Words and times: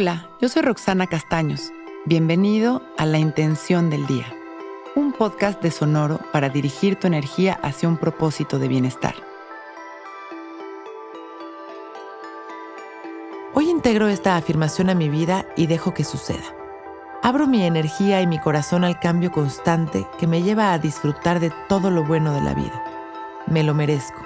Hola, 0.00 0.30
yo 0.40 0.48
soy 0.48 0.62
Roxana 0.62 1.06
Castaños. 1.06 1.74
Bienvenido 2.06 2.80
a 2.96 3.04
La 3.04 3.18
Intención 3.18 3.90
del 3.90 4.06
Día, 4.06 4.24
un 4.96 5.12
podcast 5.12 5.60
de 5.62 5.70
Sonoro 5.70 6.20
para 6.32 6.48
dirigir 6.48 6.96
tu 6.96 7.06
energía 7.06 7.60
hacia 7.62 7.86
un 7.86 7.98
propósito 7.98 8.58
de 8.58 8.66
bienestar. 8.66 9.14
Hoy 13.52 13.68
integro 13.68 14.08
esta 14.08 14.36
afirmación 14.36 14.88
a 14.88 14.94
mi 14.94 15.10
vida 15.10 15.44
y 15.54 15.66
dejo 15.66 15.92
que 15.92 16.04
suceda. 16.04 16.56
Abro 17.22 17.46
mi 17.46 17.62
energía 17.66 18.22
y 18.22 18.26
mi 18.26 18.38
corazón 18.38 18.84
al 18.84 18.98
cambio 19.00 19.30
constante 19.30 20.06
que 20.18 20.26
me 20.26 20.42
lleva 20.42 20.72
a 20.72 20.78
disfrutar 20.78 21.40
de 21.40 21.52
todo 21.68 21.90
lo 21.90 22.04
bueno 22.04 22.32
de 22.32 22.40
la 22.40 22.54
vida. 22.54 22.82
Me 23.46 23.62
lo 23.62 23.74
merezco. 23.74 24.22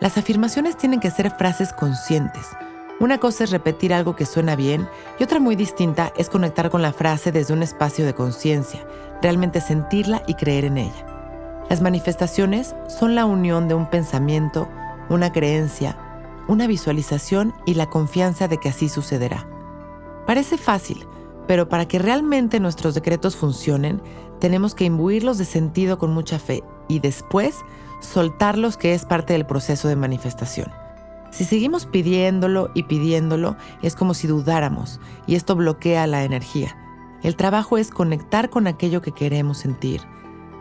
Las 0.00 0.18
afirmaciones 0.18 0.76
tienen 0.76 1.00
que 1.00 1.10
ser 1.10 1.30
frases 1.30 1.72
conscientes 1.72 2.50
una 3.00 3.18
cosa 3.18 3.44
es 3.44 3.50
repetir 3.50 3.92
algo 3.92 4.14
que 4.14 4.24
suena 4.24 4.54
bien 4.54 4.88
y 5.18 5.24
otra 5.24 5.40
muy 5.40 5.56
distinta 5.56 6.12
es 6.16 6.28
conectar 6.28 6.70
con 6.70 6.80
la 6.80 6.92
frase 6.92 7.32
desde 7.32 7.52
un 7.52 7.62
espacio 7.62 8.04
de 8.06 8.14
conciencia, 8.14 8.86
realmente 9.20 9.60
sentirla 9.60 10.22
y 10.26 10.34
creer 10.34 10.64
en 10.64 10.78
ella. 10.78 11.06
Las 11.68 11.80
manifestaciones 11.80 12.74
son 12.86 13.14
la 13.14 13.24
unión 13.24 13.68
de 13.68 13.74
un 13.74 13.90
pensamiento, 13.90 14.68
una 15.08 15.32
creencia, 15.32 15.98
una 16.46 16.66
visualización 16.66 17.52
y 17.66 17.74
la 17.74 17.90
confianza 17.90 18.48
de 18.48 18.58
que 18.58 18.68
así 18.68 18.88
sucederá. 18.88 19.48
Parece 20.26 20.56
fácil, 20.56 21.06
pero 21.46 21.68
para 21.68 21.88
que 21.88 21.98
realmente 21.98 22.60
nuestros 22.60 22.94
decretos 22.94 23.34
funcionen, 23.34 24.02
tenemos 24.38 24.74
que 24.74 24.84
imbuirlos 24.84 25.38
de 25.38 25.44
sentido 25.46 25.98
con 25.98 26.12
mucha 26.12 26.38
fe 26.38 26.62
y 26.86 27.00
después 27.00 27.56
soltarlos 28.00 28.76
que 28.76 28.94
es 28.94 29.04
parte 29.04 29.32
del 29.32 29.46
proceso 29.46 29.88
de 29.88 29.96
manifestación. 29.96 30.83
Si 31.34 31.42
seguimos 31.42 31.84
pidiéndolo 31.84 32.70
y 32.74 32.84
pidiéndolo, 32.84 33.56
es 33.82 33.96
como 33.96 34.14
si 34.14 34.28
dudáramos 34.28 35.00
y 35.26 35.34
esto 35.34 35.56
bloquea 35.56 36.06
la 36.06 36.22
energía. 36.22 36.76
El 37.24 37.34
trabajo 37.34 37.76
es 37.76 37.90
conectar 37.90 38.50
con 38.50 38.68
aquello 38.68 39.02
que 39.02 39.10
queremos 39.10 39.58
sentir, 39.58 40.02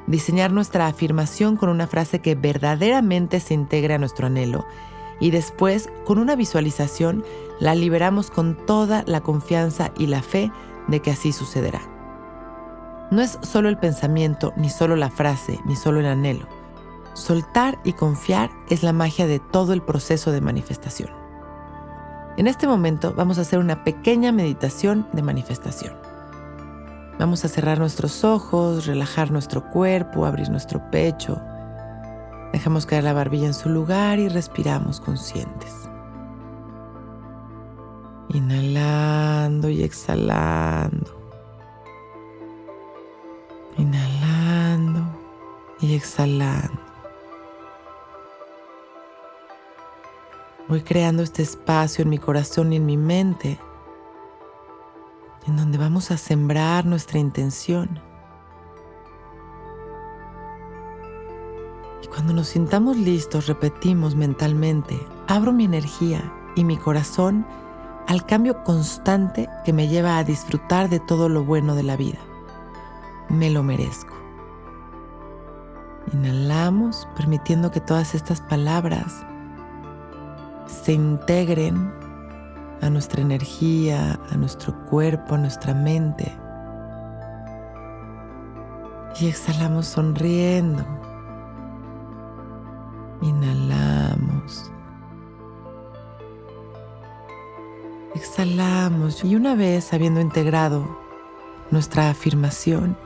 diseñar 0.08 0.52
nuestra 0.52 0.88
afirmación 0.88 1.58
con 1.58 1.70
una 1.70 1.86
frase 1.86 2.22
que 2.22 2.34
verdaderamente 2.34 3.40
se 3.40 3.54
integre 3.54 3.94
a 3.94 4.00
nuestro 4.00 4.26
anhelo 4.26 4.66
y 5.20 5.30
después, 5.30 5.92
con 6.06 6.18
una 6.18 6.36
visualización, 6.36 7.24
la 7.60 7.76
liberamos 7.76 8.32
con 8.32 8.58
toda 8.66 9.04
la 9.06 9.22
confianza 9.22 9.92
y 10.00 10.08
la 10.08 10.24
fe 10.24 10.52
de 10.88 11.02
que 11.02 11.12
así 11.12 11.34
sucederá. 11.34 11.82
No 13.12 13.22
es 13.22 13.38
solo 13.44 13.70
el 13.70 13.78
pensamiento, 13.78 14.54
ni 14.58 14.72
solo 14.72 14.96
la 14.96 15.12
frase, 15.12 15.60
ni 15.66 15.76
solo 15.76 16.00
el 16.00 16.08
anhelo 16.08 16.62
Soltar 17.14 17.80
y 17.83 17.94
confiar 17.94 18.50
es 18.69 18.81
la 18.81 18.94
magia 18.94 19.28
de 19.28 19.39
todo 19.39 19.73
el 19.73 19.81
proceso 19.81 20.31
de 20.31 20.42
manifestación. 20.42 21.09
En 22.38 22.47
este 22.47 22.66
momento 22.66 23.14
vamos 23.16 23.38
a 23.38 23.42
hacer 23.42 23.59
una 23.59 23.83
pequeña 23.83 24.31
meditación 24.31 25.08
de 25.14 25.22
manifestación. 25.22 25.94
Vamos 27.19 27.45
a 27.45 27.47
cerrar 27.47 27.78
nuestros 27.78 28.23
ojos, 28.23 28.88
relajar 28.88 29.30
nuestro 29.30 29.69
cuerpo, 29.69 30.25
abrir 30.25 30.50
nuestro 30.50 30.89
pecho. 30.89 31.39
Dejamos 32.52 32.88
caer 32.88 33.03
la 33.03 33.14
barbilla 33.14 33.47
en 33.47 33.53
su 33.53 33.69
lugar 33.69 34.17
y 34.17 34.30
respiramos 34.30 35.00
conscientes. 35.00 35.72
Inhalando 38.30 39.69
y 39.69 39.84
exhalando. 39.84 41.16
Inhalando 43.78 45.02
y 45.80 45.94
exhalando. 45.94 46.83
Voy 50.69 50.81
creando 50.81 51.23
este 51.23 51.44
espacio 51.44 52.03
en 52.03 52.09
mi 52.09 52.17
corazón 52.17 52.72
y 52.72 52.78
en 52.78 52.86
mi 52.86 52.95
mente, 52.95 53.59
en 55.46 55.57
donde 55.57 55.78
vamos 55.78 56.09
a 56.09 56.16
sembrar 56.18 56.85
nuestra 56.85 57.19
intención. 57.19 58.00
Y 62.02 62.07
cuando 62.07 62.31
nos 62.31 62.47
sintamos 62.47 62.96
listos, 62.96 63.47
repetimos 63.47 64.16
mentalmente, 64.16 64.97
abro 65.28 65.52
mi 65.52 65.66
energía 65.66 66.31
y 66.56 66.63
mi 66.63 66.78
corazón 66.78 67.46
al 68.07 68.25
cambio 68.25 68.63
constante 68.63 69.50
que 69.66 69.73
me 69.73 69.90
lleva 69.90 70.18
a 70.18 70.23
disfrutar 70.23 70.90
de 70.90 71.02
todo 71.02 71.28
lo 71.28 71.44
bueno 71.44 71.75
de 71.75 71.84
la 71.84 71.97
vida. 71.97 72.19
Me 73.28 73.50
lo 73.50 73.63
merezco. 73.63 74.13
Inhalamos, 76.13 77.06
permitiendo 77.18 77.69
que 77.69 77.81
todas 77.81 78.16
estas 78.16 78.40
palabras 78.40 79.25
se 80.84 80.92
integren 80.92 81.94
a 82.82 82.90
nuestra 82.90 83.22
energía, 83.22 84.20
a 84.30 84.36
nuestro 84.36 84.74
cuerpo, 84.88 85.36
a 85.36 85.38
nuestra 85.38 85.74
mente. 85.74 86.30
Y 89.18 89.28
exhalamos 89.28 89.88
sonriendo. 89.88 90.86
Inhalamos. 93.22 94.70
Exhalamos 98.16 99.24
y 99.24 99.38
una 99.38 99.56
vez 99.56 99.94
habiendo 99.94 100.20
integrado 100.20 100.86
nuestra 101.72 102.10
afirmación, 102.10 102.98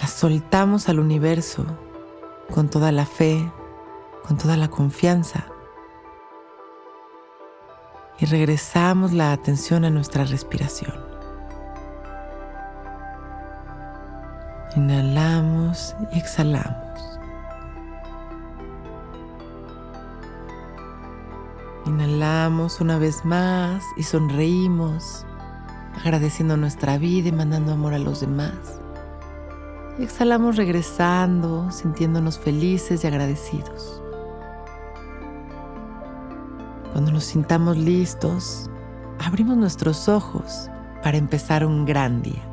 la 0.00 0.06
soltamos 0.06 0.88
al 0.88 0.98
universo 0.98 1.66
con 2.52 2.70
toda 2.70 2.90
la 2.90 3.04
fe, 3.04 3.52
con 4.26 4.36
toda 4.36 4.56
la 4.56 4.68
confianza 4.68 5.46
y 8.18 8.26
regresamos 8.26 9.12
la 9.12 9.32
atención 9.32 9.84
a 9.84 9.90
nuestra 9.90 10.24
respiración. 10.24 10.94
Inhalamos 14.76 15.94
y 16.12 16.18
exhalamos. 16.18 17.18
Inhalamos 21.84 22.80
una 22.80 22.96
vez 22.96 23.24
más 23.24 23.82
y 23.96 24.04
sonreímos, 24.04 25.26
agradeciendo 26.00 26.56
nuestra 26.56 26.96
vida 26.98 27.28
y 27.28 27.32
mandando 27.32 27.72
amor 27.72 27.92
a 27.92 27.98
los 27.98 28.20
demás. 28.20 28.80
Y 29.98 30.04
exhalamos 30.04 30.56
regresando, 30.56 31.70
sintiéndonos 31.70 32.38
felices 32.38 33.04
y 33.04 33.06
agradecidos. 33.08 34.01
Cuando 36.92 37.10
nos 37.10 37.24
sintamos 37.24 37.78
listos, 37.78 38.70
abrimos 39.18 39.56
nuestros 39.56 40.10
ojos 40.10 40.68
para 41.02 41.16
empezar 41.16 41.64
un 41.64 41.86
gran 41.86 42.22
día. 42.22 42.52